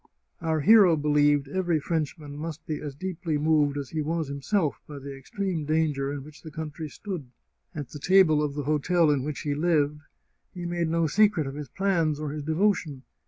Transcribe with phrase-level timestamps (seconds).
[0.41, 4.81] Our hero be lieved every Frenchman must be as deeply moved as he was himself
[4.87, 7.29] by the extreme danger in which the country stood.
[7.75, 9.99] At the table of the hotel in which he lived,
[10.55, 13.03] he made no secret of his plans or his devotion.